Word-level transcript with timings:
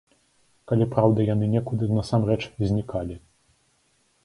Калі, 0.71 0.87
праўда, 0.95 1.25
яны 1.33 1.45
некуды 1.51 1.91
насамрэч 1.99 2.39
знікалі. 2.71 3.21